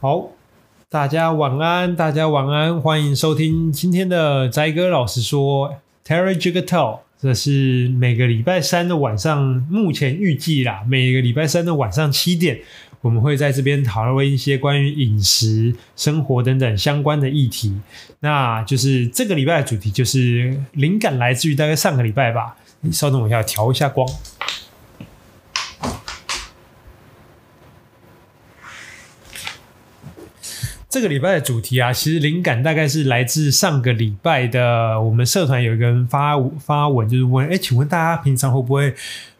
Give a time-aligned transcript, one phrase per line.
[0.00, 0.28] 好，
[0.88, 5.74] 大家晚安，大家晚安，欢迎收听今天的宅哥老实说
[6.06, 12.60] ，Terry Jiggle Tell，这是每个礼拜三的晚上，目前预计啦，每个礼拜三的晚上七点，
[13.00, 17.76] 我们会在这边讨论一些关于饮食、生活等等相关的议题。
[18.20, 22.56] 那就是这个礼拜的主题，就是灵感来自于大概上个礼拜吧。
[22.82, 24.08] 你稍等我一下，调一下光。
[30.98, 35.00] 这个礼拜的主题啊，其实灵感大概是来自上个礼拜的。
[35.00, 38.92] 我们社团有一个人发发文，就是问：哎，请问大家平常会不会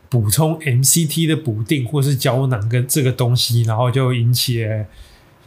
[0.08, 3.62] 补充 MCT 的补定或是胶囊跟这个东西？
[3.62, 4.64] 然后就引起，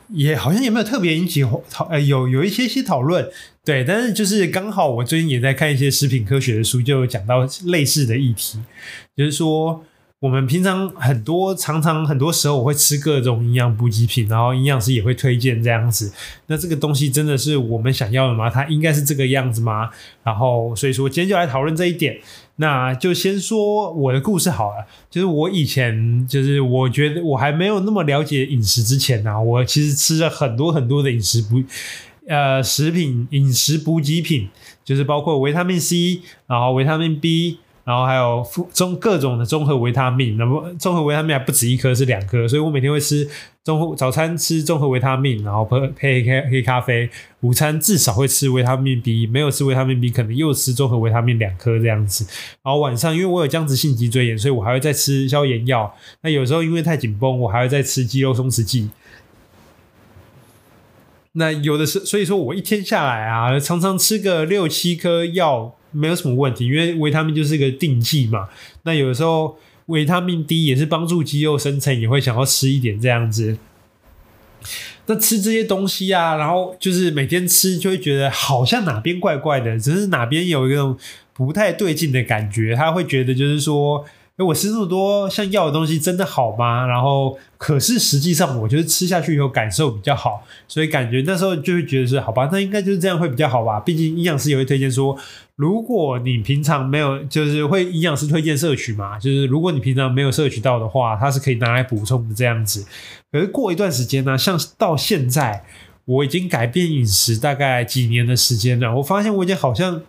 [0.09, 3.25] 也好像也没有特别引起讨，呃，有有一些些讨论。
[3.63, 8.59] 对，但是就是刚好我最近也在看一些食品科学的书，就有讲到类似的议题，
[9.15, 9.85] 就是说。
[10.21, 16.13] 我们平常很多常常很多时候我会吃各种营养补给品，然后营养师也会推荐这样子。
[16.45, 18.47] 那这个东西真的是我们想要的吗？
[18.47, 19.89] 它应该是这个样子吗？
[20.23, 22.19] 然后所以说今天就来讨论这一点。
[22.57, 24.85] 那就先说我的故事好了。
[25.09, 31.63] 就是我以前就是我觉得我还没有那么了解饮食之前呢，我其实吃了很多很多的饮食补
[32.27, 34.49] 呃食品饮食补给品，
[34.85, 37.57] 就是包括维他命 C，然后维他命 B。
[37.83, 43.27] 然后还有综各种的综合维他命，那么综合维他命还不止一颗，是两颗，所以我每天会吃
[43.63, 52.23] 综合早餐吃综合维他命，然后配配黑黑咖啡，午餐至少会吃维他命 B，没有吃维他命 B，可能又吃综合维他命两颗这样子。
[52.61, 55.95] 然后晚上因为我有僵直性脊椎炎，所以我还会再吃消炎药。
[56.21, 58.91] 那有时候因为太紧绷，我还会再吃肌肉松弛剂。
[61.33, 65.73] 那有的是，所以说我一天下来啊，常常吃个六七颗药。
[65.91, 68.47] 没有什么问题，因为维他命就是一个定剂嘛。
[68.83, 73.57] 那有的时候维他命 D 也是帮助肌肉生成，也会想要吃一点这样子。
[75.05, 80.97] 那吃这些东西啊，然后就是每天吃，就会觉得好像哪边怪怪的，只是哪边有一种
[81.33, 82.75] 不太对劲的感觉。
[82.75, 84.05] 他会觉得就是说。
[84.41, 86.85] 我吃这么多像药的东西真的好吗？
[86.85, 93.79] 然后可是实际上我觉得吃下去以后感受比较好，所以感觉那时候就会觉得是好吧，那应该就是这样会比较好吧。
[93.79, 95.17] 毕竟营养师也会推荐说，
[95.55, 102.85] 如果你平常没有，就是会营养师推荐摄取嘛，就是如果你平常没有摄取到的话，它是可以拿来补充的这样子。
[103.31, 105.63] 可是过一段时间呢，像到现在
[106.05, 110.01] 我已经改变饮食大概几年的时间了，我发现我已经好像。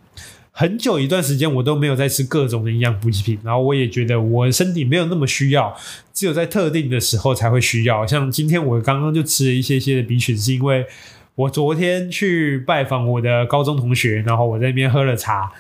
[0.55, 5.75] 很久一段时间，我都没有在吃各种的营养补给品，然后我也觉得我身体没有那么需要，
[6.13, 8.07] 只有在特定的时候才会需要。
[8.07, 10.87] 像今天我刚刚就吃了一些些的 B 群，是因为
[11.35, 15.51] 我昨天去拜访我的高中同学，然后我在那边喝了茶，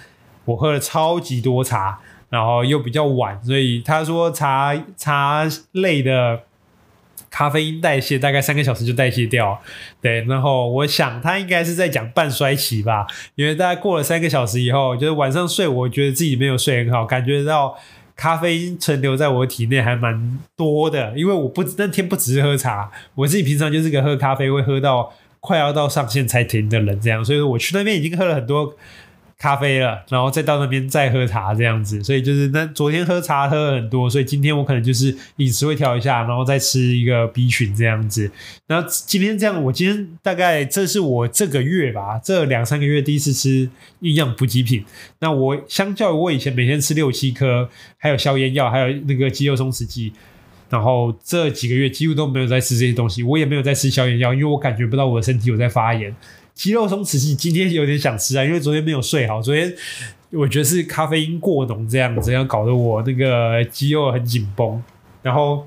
[0.44, 1.98] 我喝了超级多茶，
[2.28, 6.42] 然后又比较晚，所以他说茶茶类的。
[7.32, 9.58] 咖啡因代谢大概三个小时就代谢掉，
[10.02, 10.20] 对。
[10.26, 17.74] 然后我想他应该是在讲半衰期吧，因为大概过了三个小时以后，就是晚上睡，我觉得自己没有睡很好，感觉到
[18.14, 21.14] 咖啡因存留在我体内还蛮多的。
[21.16, 28.76] 因为我不那天不只是喝茶，我自己平常就是个喝咖啡会喝到快要到上限才停的人，这样，所以说我去那边已经喝了很多。
[29.42, 38.30] 咖啡了，然后再到那边再喝茶这样子，所以就是那昨天喝茶喝了很多，所以今天我可能就是饮食会调一下，然后再吃一个 B 群这样子。
[38.68, 44.84] 那今天这样，我今天大概这是我这个月吧，这两三个月第一次吃营养补给品。
[45.18, 50.12] 那我相较于我以前每天吃六七颗，还有消炎药，还有那个肌肉松弛剂，
[50.70, 56.14] 然后这几个月几乎都没有在吃这些东西，我也没有在吃消炎药，因为我感觉不到我的身体有在发炎。
[56.62, 59.42] 肌肉松弛剂今天有点想吃啊，因为昨天没有睡好。
[59.42, 59.74] 昨天
[60.30, 64.80] 我觉得是咖啡因过浓这样子，这样搞得我那个肌肉很紧绷。
[65.22, 65.66] 然后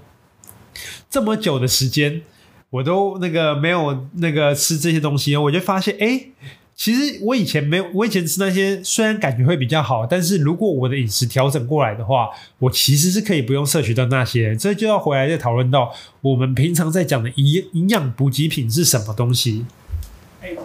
[1.09, 2.21] 这么久的时间，
[2.69, 6.27] 我都那个没有那个吃这些东西，我就发现，哎，
[6.73, 12.29] 其实我以前没有，我以前吃那些虽然感觉会比较好，但是如果我的饮食调整过来的话，
[12.59, 14.55] 我其实是可以不用摄取到那些。
[14.55, 19.65] 这就要回来再讨论到我们平常在讲的营营养补给品是什么东西。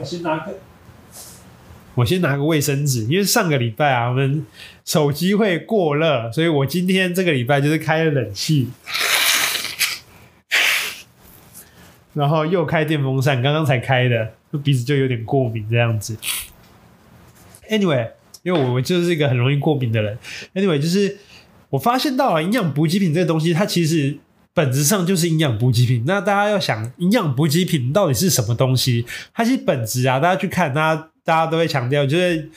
[0.00, 0.58] 我先拿个，
[1.94, 4.46] 我先拿个卫生纸，因为上个礼拜啊，我们
[4.82, 8.70] 手机会过热，所以我今天这个礼拜就是开了冷气，
[12.14, 14.32] 然后又开电风扇，刚刚才开的，
[14.64, 16.16] 鼻子就有点过敏这样子。
[17.68, 18.12] Anyway，
[18.42, 20.18] 因为我就是一个很容易过敏的人。
[20.54, 21.18] Anyway，就是
[21.68, 24.16] 我发现到了营养补给品这个东西，它其实。
[24.60, 26.04] 本质上就是营养补给品。
[26.06, 29.06] 那大家要想，营养补给品到底是什么东西？
[29.32, 32.50] 它其实本质啊，大家去看，大家大家都会强调，就是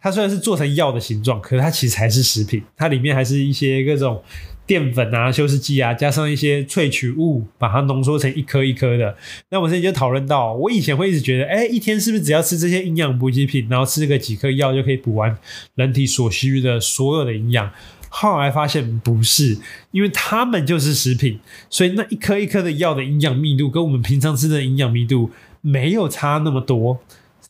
[0.00, 4.22] 它虽然是做成药的形状，可是它其实还是食品，它里面还是一些各种
[4.66, 9.14] 淀粉啊、修饰剂啊，加上一些萃取物，把它浓缩成一颗一颗的。
[9.50, 15.36] 那我们之前就讨论到，我以前会一直觉得，哎，一天是不是只要吃这些营养补给品，然后吃个几颗药就可以补完
[15.74, 17.70] 人体所需的所有的营养？
[18.12, 19.56] 后来发现不是，
[19.92, 21.38] 因为它们就是食品，
[21.70, 25.30] 所以那一颗一颗的药的营养密度跟我们平常吃的营养密度
[25.60, 26.98] 没有差那么多，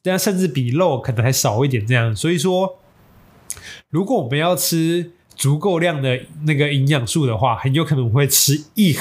[0.03, 2.15] 但甚至比肉可能还少一点这样。
[2.15, 2.79] 所以说，
[3.89, 8.95] 如果我们要吃足够量的那个营养素的话，很有可能会吃一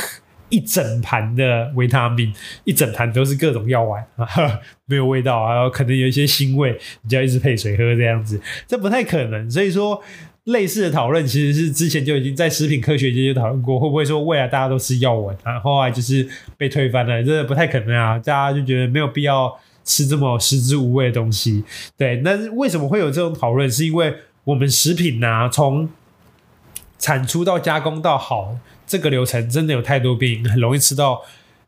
[0.47, 2.33] 一整盘的维他命，
[2.63, 4.25] 一整盘都是各种药丸啊，
[4.87, 9.51] 没有味道啊，可能有一些腥味，你就要一直配水喝这样子，这不太可能。
[9.51, 10.01] 所以说。
[10.45, 15.59] 类似的讨论其实是之前就已经在食品科学界就讨论过，会不会说未来大家都吃药丸啊？
[15.59, 16.27] 后来就是
[16.57, 18.17] 被推翻了，这不太可能啊！
[18.17, 21.63] 大家就觉得没有必要吃这么食之无味的东西。
[21.95, 23.69] 对，那为什么会有这种讨论？
[23.69, 24.15] 是因为
[24.45, 25.87] 我们食品啊，从
[26.97, 28.57] 产出到加工到好
[28.87, 31.21] 这个流程，真的有太多病，很容易吃到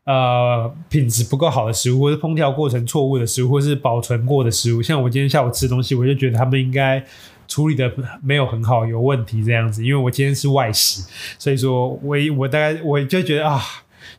[0.04, 4.82] 呃品质不够好的食物，或是烹调过程错误的食物，或是保存过的食物。
[4.82, 7.04] 像我今天下午吃东西，我就觉得他们应该。
[7.52, 11.06] 处理的没有很好，有问题这样子，因为我今天是外食，
[11.38, 13.60] 所以说我我大概我就觉得啊，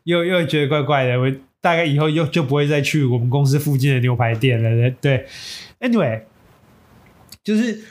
[0.03, 4.91] 又又觉得怪怪的，我大概以后又就不会再去我们公司附近的牛排店了。
[5.01, 5.25] 对
[5.79, 6.21] ，anyway，
[7.43, 7.81] 就是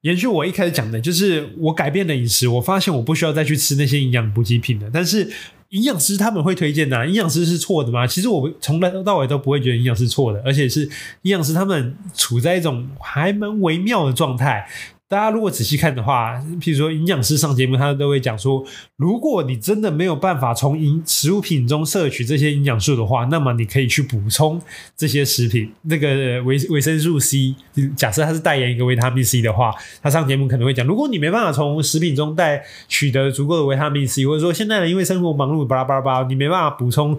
[0.00, 5.30] 延续我一开始讲的，就是我改变了饮食，我发现我不需要再去吃那些营养补给品了，但是。
[5.70, 8.06] 营养师他们会推荐的，营养师是错的吗？
[8.06, 10.82] 其实我从来到尾都不会觉得营养师错的，而且是
[11.22, 14.66] 营养师他们处在一种还蛮微妙的状态。
[15.08, 18.62] 大家如果仔细看的话，譬如说营养师上节目，他都会讲说，
[18.96, 24.60] 如果你真的没有办法从饮食物品中摄取这些营养素的话，那么你可以去补充
[24.94, 25.72] 这些食品。
[25.84, 27.54] 那个维维生素 C，
[27.96, 29.72] 假设他是代言一个维他命 C 的话，
[30.02, 37.18] 他上节目可能会讲，如果你没办法从食品中带取得足够的维他命 C，或者说现在呢因为生活忙碌，巴拉巴拉巴拉，你没办法补充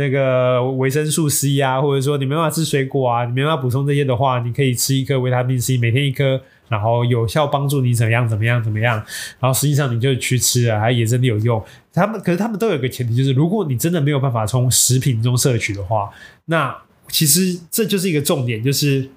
[0.00, 6.40] 那个维生素 C 啊，或者说你没办法吃水果啊，你没办法补充这些的话，你可以吃一颗维他命 C，每天一颗。
[6.70, 8.94] 然后有效帮助你怎么样怎么样怎么样，
[9.40, 11.60] 然后实际上你就去吃了，还也真的有用。
[11.92, 16.08] 他们可是他们都有个前提，就是如果你真的没有办法从食品中摄取的话，
[16.44, 16.76] 那
[17.08, 19.10] 其实这就是一个重点，就是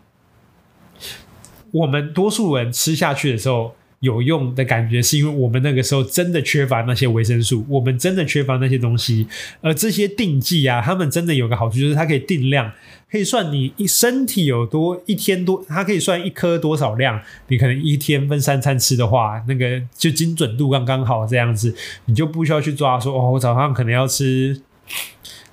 [1.70, 3.76] 我们多数人吃下去的时候。
[4.04, 9.26] 有用的感觉，是因为我们那个时候真的缺乏那些维生素，我们真的缺乏那些东西。
[9.62, 12.70] 而这些定剂啊，他们真的有个好处，就是它可以定量，
[13.10, 17.22] 可以算你一身体有多一天多，它可以算一颗多少量。
[17.48, 21.74] 你可能一天分三餐吃的话，那个就精准度刚刚好这样子，
[22.08, 24.62] 你就不需要去抓说哦，我早上可能要吃，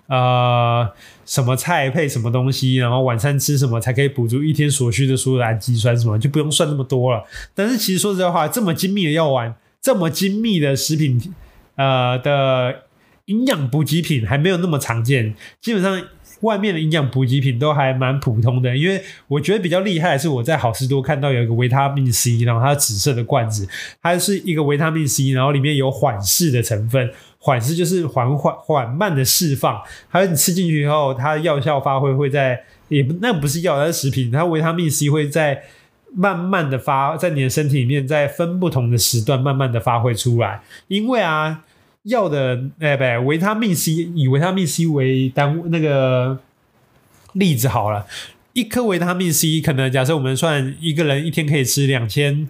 [0.08, 0.90] 呃。
[1.30, 7.22] 什么菜配什么东西，然后晚餐吃什么才可以补足一天所需的所有的氨基酸什么，就不用算那么多了。
[7.54, 11.32] 但是其实说实在话，这么精密的药丸，这么精密的食品，
[11.76, 12.82] 呃的
[13.26, 15.36] 营养补给品还没有那么常见。
[15.60, 16.02] 基本上
[16.40, 18.76] 外面的营养补给品都还蛮普通的。
[18.76, 23.68] 因为我觉得比较厉害的是我在好市多看到有一个维他命 C，然后它紫色的罐子，
[24.02, 27.10] 它是一个维他命 C，然后里面有缓释的成分。
[27.42, 35.62] 缓释就是缓缓缓慢的释放，还有你吃进去以后，它的药效发挥会在也不那不是药，它是食品，它维他命 C 会在
[36.14, 40.60] 慢慢的发在你的身体里面，在分不同的时段慢慢的发挥出来。
[40.88, 41.64] 因为啊，
[42.04, 46.38] 药的哎不维他命 C 以维他命 C 为单那个
[47.34, 48.06] 例子好了，
[48.52, 52.48] 一颗维他命 C 可能假设我们算一个人一天可以吃两千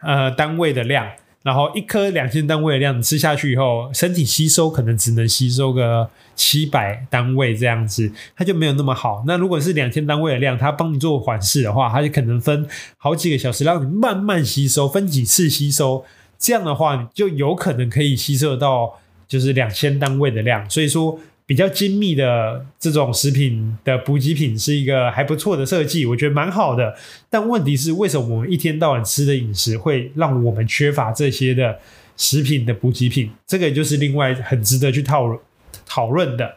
[0.00, 1.08] 呃单位的量。
[1.44, 9.24] 然后一颗两千单位的量，你吃下去以后，身体吸收可能只能吸收个七百单位这样子，它就没有那么好。
[9.26, 12.66] 那如果是两千单位的量，它帮你做缓释的话，它就可能分
[12.98, 16.04] 好几个小时，让你慢慢吸收，分几次吸收，
[16.38, 20.68] 这样的话，就有可能可以吸收到就是两千单位的量。
[20.70, 21.18] 所以说。
[21.48, 26.94] 比较精密的这种食品的补给品是一个还不错的设计，我觉得蛮好的。
[27.30, 31.78] 但问题是，为什么我们一天到晚吃的饮食会让我们缺乏这些的
[32.18, 33.30] 食品的补给品？
[33.46, 35.40] 这个就是另外很值得去讨论
[35.86, 36.56] 讨论的。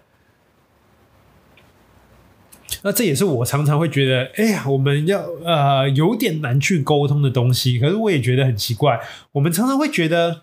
[2.83, 7.79] 那这也是我常常会觉得，哎呀，我们要呃有点难去沟通的东西。
[7.79, 8.99] 可是我也觉得很奇怪，
[9.33, 10.41] 我们常常会觉得。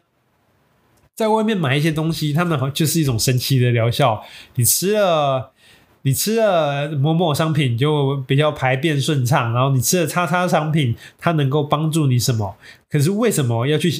[1.18, 4.22] 在外面买一些东西，他们就是一种神奇的疗效。
[4.54, 5.50] 你吃了，
[6.02, 12.54] 你吃了某某商品就比较排便顺畅，然后你吃了叉叉商品，它能够帮助你什么？
[12.88, 13.92] 可是为什么要去？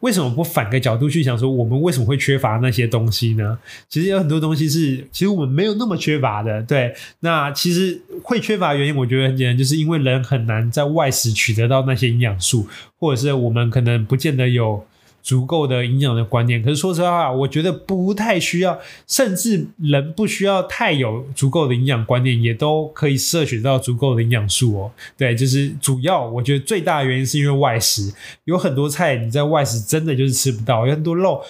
[0.00, 3.58] 为什么不反个角度去想说，我们为什么会缺乏那些东西呢？
[3.88, 6.62] 其实有很多东西是，其实我们没有那么缺乏的。
[6.62, 12.66] 对，那其实会缺乏原因，我觉得很简单，就是因为人很难在外食取得到那些营养素，
[12.98, 14.84] 或者是我们可能不见得有。
[15.22, 16.62] 足够的营养的观念。
[16.62, 24.92] 可是说实话，我觉得不太需要，甚至人不需要太有足够的营养观念，也都可以摄取到足够的营养素哦。
[25.16, 28.12] 对，就是主要我觉得最大的原因是因为外食，
[28.44, 31.42] 有很多菜你在外食真的就是吃不到，有很多肉。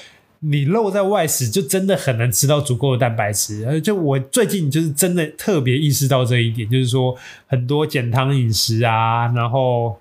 [0.43, 7.15] 你肉在外食就真的很难吃到足够的蛋白质，而就我最近就是真的特别意识到这一点，就是说
[7.47, 10.00] 很多减糖饮食啊，然后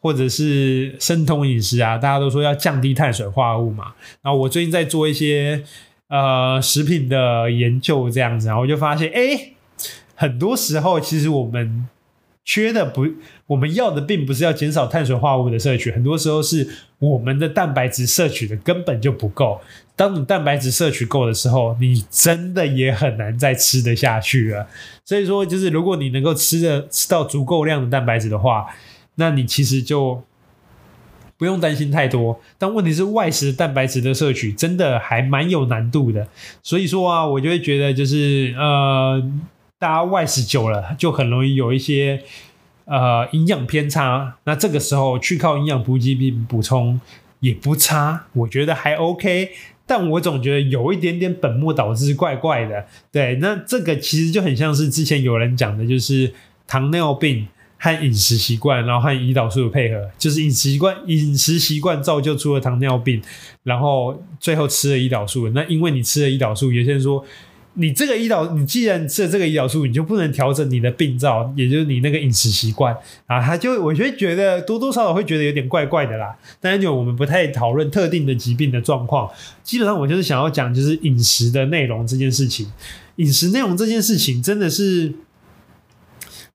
[0.00, 3.92] 或者是生酮饮食啊，大家都说要降低碳水化合物嘛。
[4.22, 5.62] 然后我最近在做一些
[6.08, 9.52] 呃食品的研究，这样子，然后我就发现，哎，
[10.14, 11.86] 很多时候其实我们。
[12.42, 13.06] 缺的不，
[13.46, 16.66] 我们要的并不是要减少碳水化合物的摄取，很多时候是
[16.98, 19.60] 我们的蛋白质摄取的根本就不够。
[19.94, 24.66] 当你蛋白质摄取够的时候，你真的也很难再吃得下去了。
[25.04, 28.66] 所以说，就是如果你能够吃的吃到足够量的蛋白质的话，
[29.16, 30.22] 那你其实就
[31.36, 32.40] 不用担心太多。
[32.58, 36.28] 但问题是，外食蛋白质的摄取真的还蛮有难度的。
[36.62, 39.30] 所以说啊，我就会觉得就是呃。
[39.80, 42.22] 大家外食久了，就很容易有一些
[42.84, 44.34] 呃营养偏差。
[44.44, 47.00] 那这个时候去靠营养补给品补充
[47.38, 49.52] 也不差，我觉得还 OK。
[49.86, 52.84] 但我总觉得有一点点本末倒置，怪怪的。
[53.10, 56.34] 对，那这个其实就很像是之前有人讲的，就是
[56.66, 57.48] 糖尿病
[57.80, 63.20] 和饮食习惯，然后和胰岛素的配合，就是饮食习惯饮食习惯造就出了糖尿病，
[63.64, 65.48] 然后最后吃了胰岛素。
[65.48, 67.24] 那因为你吃了胰岛素，有些人说。
[67.74, 72.92] 你这个胰岛，你既然吃了这个胰岛素，你就不能调整你的病灶，也就是你那个饮食习惯
[73.26, 73.40] 啊。
[73.40, 76.36] 他就我就会觉得多多少少会觉得有点怪怪的啦。
[76.60, 79.30] 但是就我们不太讨论特定的疾病的状况，
[79.62, 82.66] 基本上我就是想要讲就是饮食的内容这件事情。
[83.16, 85.14] 饮食内容这件事情真的是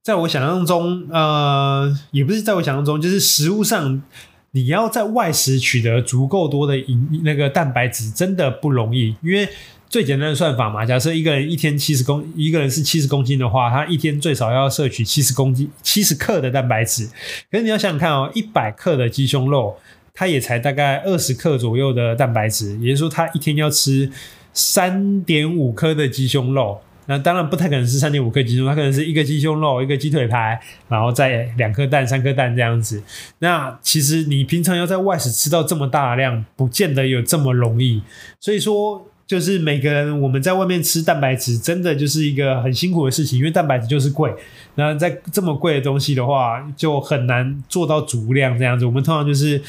[0.06, 4.04] 在我想象中，呃，也不是在我想象中，就是食物上
[4.52, 9.50] 你要在外食取得足够多的营那个蛋白质，真的不容易，因为。
[9.88, 17.08] 最简单的算法嘛，假设一个人一天七十公，一个人是七十公斤的话，他一天最少要摄取七十公斤、七十克的蛋白质。
[17.50, 19.78] 可是你要想想看哦，一百克的鸡胸肉，
[20.14, 24.12] 它也才大概二十克左右的蛋白质，也就是说，他一天要吃
[24.54, 26.82] 三点五克的鸡胸肉。
[27.08, 30.60] 那当然不太可能是三点五克鸡胸，它可能是一个鸡胸肉、一个鸡腿排，
[30.90, 33.02] 然后再两颗蛋、三颗蛋这样子。
[33.40, 38.02] 那其实你平常要在外食吃到这么大的量，不见得有这么容易。
[38.40, 39.08] 所以说。
[39.28, 44.32] 就是每个人我们在外面吃蛋白质，真的就是一个很辛苦的事情，因为蛋白质就是贵。
[44.76, 48.86] 那在这么贵的东西的话，就很难做到足量这样子。
[48.86, 49.60] 我们通常就是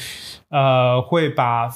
[0.49, 1.67] 呃会把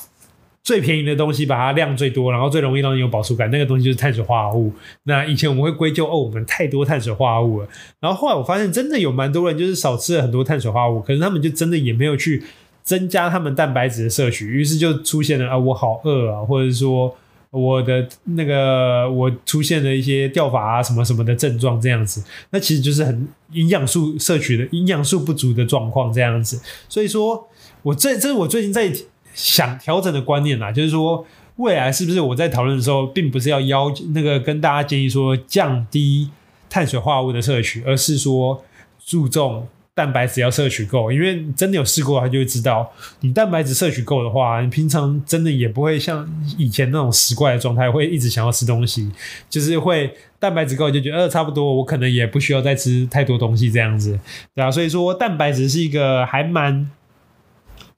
[0.64, 4.72] 最便宜的东西把它量最多，然后最容易让你有饱足感，那个东西就是碳水化合物。
[5.04, 7.68] 那以前我们会归咎哦，我们太多碳水化合物了。
[8.00, 12.44] 然后后来我发现，真的有蛮多人就是少吃了很多碳水化合物，可是他们就真的也没有去
[12.84, 17.16] 增加他们蛋白质的摄取，于是就出现了啊，我好饿啊，或者说。
[17.54, 26.62] 我的那个，我出现了一些掉发啊，什么什么的症状，这样子，那其实就是很营养素摄取的营养素不足的状况，这样子。
[26.88, 27.50] 所以说，
[27.84, 28.90] 我这这是我最近在
[29.34, 31.26] 想调整的观念啦，就是说，
[31.58, 36.30] 未来是不是我在讨论的时候，并不是要要那个跟大家建议说降低
[36.70, 38.64] 碳水化合物的摄取，而是说
[39.06, 39.68] 注重。
[39.94, 49.12] 蛋白质要摄取够，因为真的有试过，他就会知道，你蛋白质摄取够的话，你平常真的也不会像以前那种食怪的状态，会一直想要吃东西，
[49.50, 54.18] 就是会蛋白质够就觉得呃差不多，我可能也不需要再吃太多东西这样子，
[54.56, 56.90] 对啊，所以说蛋白质是一个还蛮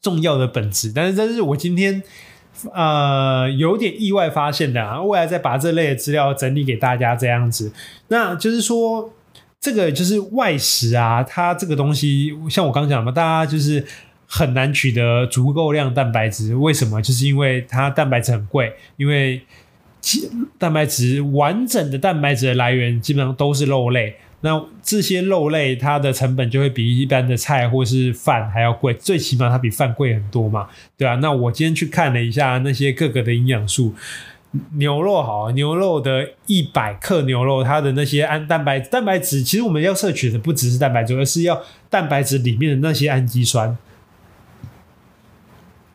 [0.04, 2.04] 重要的本质，但是这是我今天
[2.72, 7.74] 呃有点意外发现的啊，未来再把这类的资料整理给大家这样子，
[8.10, 9.12] 那就是说。
[9.64, 13.82] 这个就是外食啊，它这个东西像我刚讲嘛，大家就是
[14.28, 16.54] 很难取得足够量蛋白质。
[16.54, 17.02] 为什么？
[17.02, 19.42] 就是因为它蛋白质很贵，因为
[20.60, 24.18] 蛋白质完整的蛋白质的来源基本上都是肉类。
[24.46, 33.96] 那这些肉类它的成本就会比一般的菜或是饭还要贵，最起码它比饭贵很多嘛，对啊，那我今天去看了一下那些各个的营养素。
[34.74, 43.78] 牛肉好，牛肉的一百克牛肉，它的那些氨蛋白蛋白质，其实我们要摄取的不只是蛋白质，而是要蛋白质里面的那些氨基酸。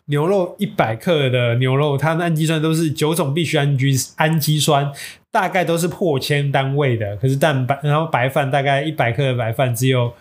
[0.06, 4.90] 牛肉一百克的牛肉，它的氨基酸都是九种必需氨基氨基酸，
[5.38, 7.16] 大概都是破千单位的。
[7.18, 10.12] 可是蛋白，然后白饭大概一百克的白饭只有。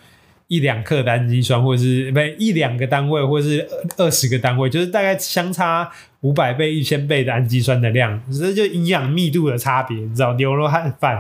[0.50, 10.32] 一两克的氨基酸，或者是不一两个单位，或者是二十个单位，就是大概相差五百倍、一千倍的氨基酸的量，这就营养密度的差别，你知道？
[10.36, 11.18] 牛肉和饭，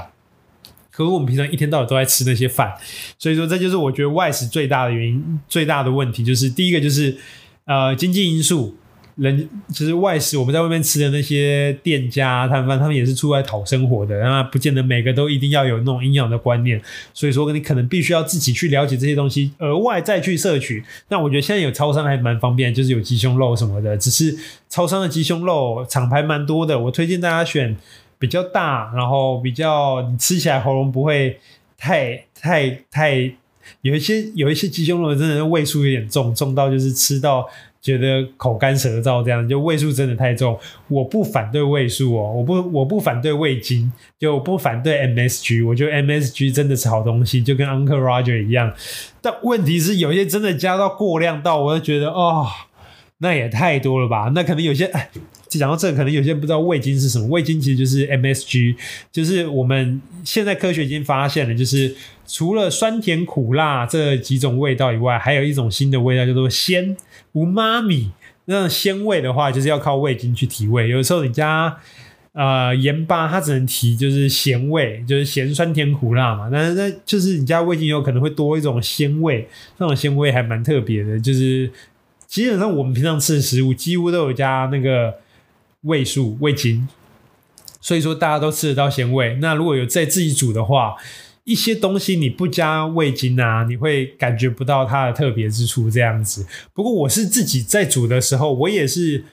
[0.89, 2.73] 可是我们平常一天到晚都在吃那些饭，
[3.19, 7.17] 所以说这就是我觉得外食最大的原因，最大的问题就是第一个就是
[7.65, 8.77] 呃经济因素，
[9.17, 16.79] 人其实外食，我们在外面吃的那些店家摊贩，他们也是出来讨生活的，那不见得每个都一定要有那种营养的观念，
[17.15, 20.83] 所以说你可能必须要自己去了解这些东西，额外再去摄取。
[21.09, 24.37] 那我觉得现在有超商还蛮方便，就是有鸡胸肉什么的，只是
[24.69, 27.75] 超商的鸡胸肉厂牌蛮多的，我推荐大家选
[28.19, 31.39] 比较大，然后比较你吃起来喉咙不会
[31.75, 33.31] 太太太，
[33.81, 37.49] 有一些有一些鸡胸肉真的味素有点重，重到就是吃到。
[37.81, 40.57] 觉得口干舌燥，这样就味素真的太重。
[40.87, 45.65] 我不反对味素哦，我不我不反对味精，就不反对 MSG。
[45.65, 48.73] 我觉得 MSG 真的是好东西，就跟 Uncle Roger 一样。
[49.21, 52.47] 但问题是，有些真的加到过量到，我就觉得哦，
[53.19, 54.31] 那也太多了吧？
[54.35, 55.09] 那可能有些哎。
[55.49, 57.25] 讲到这个，可能有些人不知道味精是什么。
[57.27, 58.75] 味精其实就是 MSG，
[59.13, 61.95] 就是我们现在科学已经发现了，就是
[62.27, 66.97] 除了酸甜苦辣这几种味道以外，还有一种新的味道叫做鲜
[67.33, 68.11] 无妈咪。
[68.45, 70.89] 那种鲜味的话，就是要靠味精去提味。
[70.89, 71.77] 有时候你加
[72.33, 76.49] 呃盐巴，它只能提就是咸味，就是咸酸甜苦辣嘛。
[76.51, 81.19] 但是那就是你加味精有可能会多一种鲜味，那种鲜味还蛮特别的。
[81.19, 81.71] 就是
[82.25, 85.13] 基本上我们平常吃的食物几乎都有加那个。
[85.81, 86.85] 味素、味精，
[87.79, 89.37] 所以说大家都吃得到鲜味。
[89.39, 90.95] 那如果有在自己煮的话，
[91.47, 95.89] 一些东西你不加味精啊，你会感觉不到它的特别之处。
[95.89, 96.45] 这样子。
[96.73, 99.23] 不过我是自己在煮的时候，我也是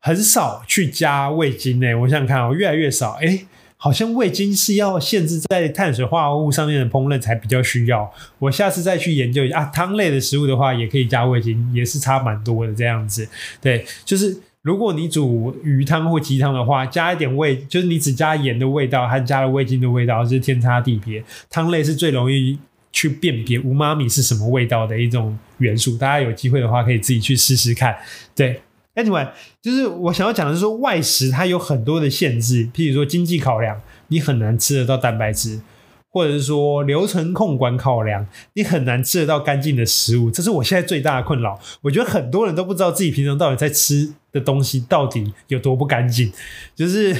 [0.00, 1.94] 很少去加味精诶。
[1.94, 3.12] 我想看哦，越来越少。
[3.20, 8.12] 诶，好像味精是要限制在碳水化合物上面的烹饪才比较需要。
[8.40, 9.64] 我下次再去研究一下啊。
[9.66, 13.28] 汤类的食物的话，也可以加味精，也是差蛮多的这样子。
[13.60, 14.36] 对，就是。
[14.66, 21.22] 如果你煮鱼汤或鸡汤的话，加一点味，就是你只加盐的味道还加了味精的味道是天差地别。
[21.48, 22.58] 汤类是最容易
[22.90, 25.96] 去辨别无妈咪是什么味道的一种元素。
[25.96, 27.96] 大家有机会的话，可以自己去试试看。
[28.34, 28.60] 对
[28.96, 29.28] ，Anyway，
[29.62, 35.60] 就是我想要讲的是说，外食它有很多的限制，譬如说经济考量，你很难吃得到蛋白质。
[36.08, 41.60] 或者是说流程控管考量，你很难吃得到干净的食物，这是我现在最大的困扰。
[41.82, 46.32] 我觉得很多人都不知道自己平常到底在吃的东西到底有多不干净。
[46.74, 47.16] 就是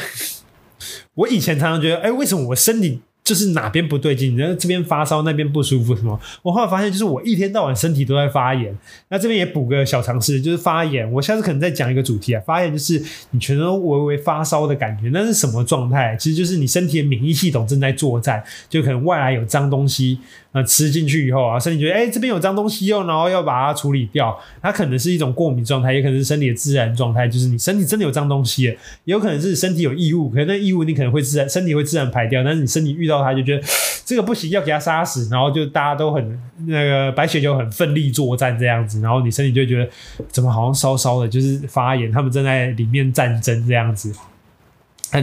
[1.14, 3.00] 我以前常常觉得，哎，为什么我身体？
[3.26, 6.16] 就是哪边不对劲，然后这边发烧，那边不舒服什么？
[6.44, 8.72] 我后来发现，就是我一天到晚身体都在发炎。
[9.08, 11.10] 那这边也补个小常识，就是发炎。
[11.10, 13.02] 我下次可能再讲一个主题啊，发炎就是
[13.32, 16.16] 你全身微微发烧的感觉，那是什么状态？
[16.16, 20.20] 其实就是你身体的免疫系统正在作战，就可能外来有脏东西。
[20.56, 24.34] 那吃进去以后啊，身体觉得哎、这边有脏东西哦，然后要把它处理掉。
[24.62, 33.62] 它可能是一种过敏状态，也可能是身体的自然状态，就是你身体真的有脏东西，也有可能是身体有异物，可能那异物你可能会自然身体会自然排掉，但是你身体遇到它就觉得
[34.06, 39.90] 这个不行，要给它杀死，然后就大家都很那个白血球很奋力作战这样子，然后你身体就觉得
[40.28, 44.10] 怎么好像烧烧的，就是发炎，他们正在里面战争这样子，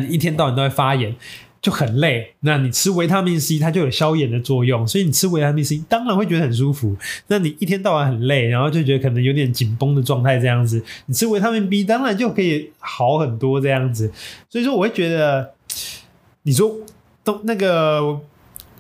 [0.07, 1.15] 一天到晚都在发炎。
[1.63, 6.93] 就很累，那你吃维他命 C，它就有消炎的作用，所以你吃维他命 C 当然会觉得很舒服。
[7.27, 14.11] 那你一天到晚很累，然后就觉得可能有点紧绷的状态这样子，你吃维他命 B 当然就可以好很多这样子。
[14.49, 15.53] 所以说，我会觉得，
[16.41, 16.69] 你说
[17.23, 18.19] 都那个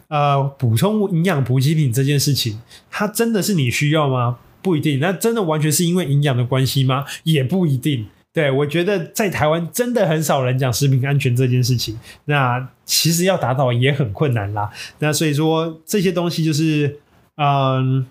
[0.09, 2.59] 呃补充营养补给品这件事情，
[2.91, 4.39] 它真的是你需要吗？
[4.61, 4.99] 不一定。
[4.99, 7.05] 那真的完全是因为营养的关系吗？
[7.23, 8.07] 也不一定。
[8.33, 11.99] 对，我觉得在台湾真的很少人讲食品安全这件事情。
[12.25, 14.71] 那其实要达到也很困难啦。
[14.99, 16.97] 那所以说这些东西就是，
[17.37, 18.05] 嗯，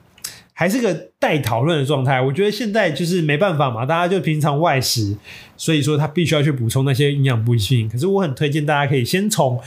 [0.52, 2.22] 还是个待讨论的状态。
[2.22, 5.16] 我觉得现在就是没办法嘛，大家就平常外食，
[5.56, 7.88] 所以说他必须要去补充那些营养补给品。
[7.88, 9.60] 可是我很推荐大家可以先从。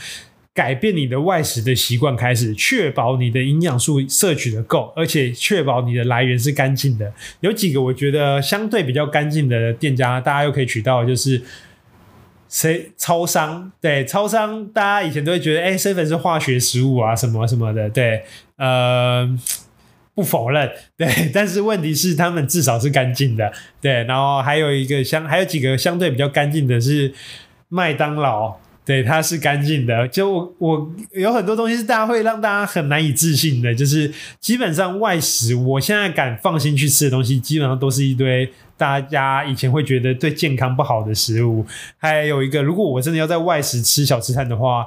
[0.56, 7.12] 改变你的外食的习惯，开始确保你的营养素摄取的够，而且确保你的来源是干净的。
[7.40, 11.42] 有几个我觉得相对比较干净的店家，大家又可以取到，就是
[12.48, 13.70] 谁超商。
[13.82, 17.90] 对，超商大家以前都会觉得，哎生粉是化学食物啊，什么什么的。
[17.90, 18.24] 对，
[18.56, 19.28] 呃，
[20.14, 20.70] 不否认。
[20.96, 23.52] 对，但是问题是他们至少是干净的。
[23.82, 27.12] 对，然后还有一个相，还有几个相对比较干净的是
[27.68, 28.56] 麦当劳。
[28.86, 30.06] 对，它是干净的。
[30.06, 41.66] 就我，我有很多东西是大家会让大家很难以置信的，就是基本上外食，我现在敢放心去吃的东西，基本上都是一堆大家以前会觉得对健康不好的食物。
[41.98, 44.86] 还有一个，如果我真的要在外食吃小吃摊的话，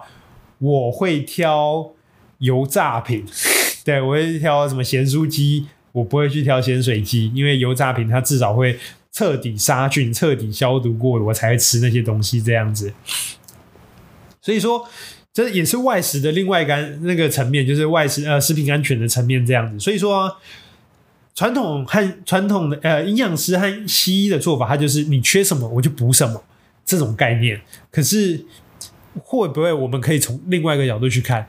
[0.60, 1.92] 我会挑
[2.38, 3.26] 油炸品。
[3.84, 8.80] 对，我会挑什么咸酥鸡，我不会去挑咸水鸡，因为油炸品它至少会
[9.12, 12.94] 彻底杀菌、彻底消毒过，我才会吃那些东西这样子。
[14.50, 14.84] 所以说，
[15.32, 19.80] 这也是外食的另外一个那个层面，就是外食呃食品安全的层面这样子。
[19.80, 20.36] 所以说，
[21.36, 26.44] 传统和传统的呃营养师和西医的做法，它就是你缺什么我就补什么
[26.84, 27.62] 这种概念。
[27.92, 28.44] 可是
[29.22, 31.48] 会不会我们可以从另外一个角度去看，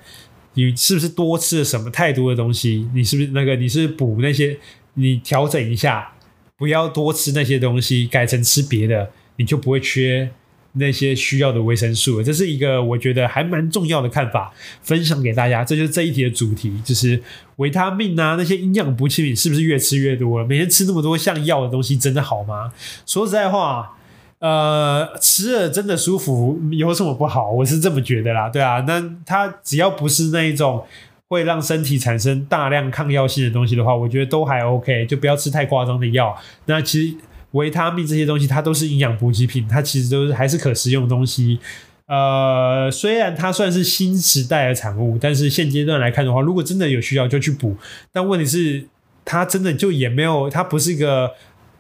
[0.53, 2.87] 你是不是多吃了什么太多的东西？
[2.95, 4.59] 你是不是那个你是补那些？
[4.95, 6.13] 你调整一下，
[6.59, 10.31] 不要多吃那些东西，改成吃别的，你就不会缺。
[10.75, 14.53] 那些需要的维生素，这是一个我觉得还蛮重要的看法，
[14.83, 15.65] 分享给大家。
[15.65, 17.21] 这就是这一题的主题，就是
[17.57, 20.47] 维他命啊，那些营养补给品是不是越吃越多了？
[20.47, 22.73] 每天吃那么多像药的东西，真的好吗？
[23.05, 23.97] 说实在话，
[24.39, 27.51] 呃，吃了真的舒服，有什么不好？
[27.51, 28.85] 我是这么觉得啦，对啊。
[28.87, 30.85] 那它只要不是那一种
[31.27, 36.37] 会让身体产生大量抗药性的东西的话，我觉得都还 OK，就不要吃太夸张的药。
[36.67, 37.17] 那其实。
[37.53, 41.59] 维他命这些东西，它都是营养补给品，它其实都是还是可食用的东西。
[42.07, 47.77] 呃，虽然它算是新时代的产物，但是现阶段来看的话，如果真的有需要就去补。
[48.13, 48.87] 但问题是，
[49.25, 51.33] 它真的就也没有，它不是一个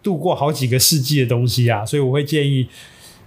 [0.02, 2.68] 度过好几个世纪的东西啊，所以我会建议。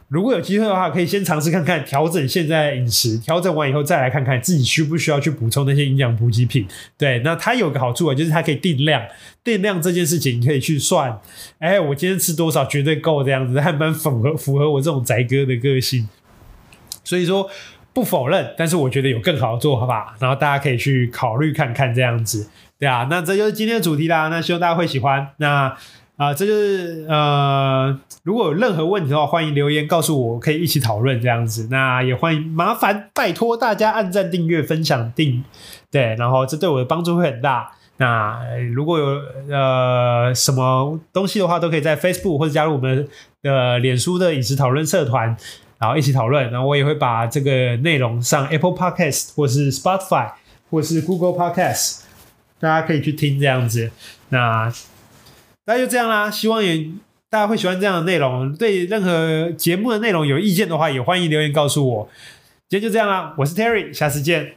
[0.09, 6.67] 如果有机会的话，可以先尝试看看调整现在饮食，调整完以后再来看看自己需不需要去补充那些营养补给品。
[6.97, 9.01] 对，那它有个好处啊，就是它可以定量，
[9.43, 11.19] 定量这件事情你可以去算，
[11.57, 16.07] 哎，我今天吃多少绝对够这样子，还蛮符合符合我这种宅哥的个性。
[17.03, 17.49] 所以说
[17.91, 22.47] 不否认，但是我觉得有更好的做法，然后大家可以去考虑看看这样子。
[22.77, 25.29] 对啊，那这就是今天的主题啦，那希望大家会喜欢。
[25.37, 25.75] 那。
[26.15, 31.69] 啊、呃，这就是呃，如果有任何问题的话，欢迎留言告诉我，可以一起讨论这样子。
[31.71, 35.43] 那也欢迎麻烦拜托大家按赞、订阅、分享、订，
[35.89, 37.71] 对，然后这对我的帮助会很大。
[37.97, 38.39] 那
[38.75, 39.05] 如果有
[39.49, 43.07] 呃什么东西的话，都可以在 Facebook 或者加入我们
[43.41, 45.35] 的脸书的饮食讨论社团，
[45.79, 46.51] 然后一起讨论。
[46.51, 50.31] 然后我也会把这个内容上 Apple Podcast 或是 Spotify
[50.69, 52.01] 或是 Google Podcast，
[52.59, 53.89] 大家可以去听这样子。
[54.29, 54.71] 那。
[55.65, 56.89] 那就这样啦，希望也
[57.29, 58.53] 大家会喜欢这样的内容。
[58.55, 62.09] 对任何节目的内容有意见的话，也欢迎留言告诉我。
[62.69, 64.55] 今天就这样啦，我是 Terry，下次见。